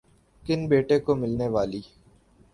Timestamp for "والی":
1.47-1.81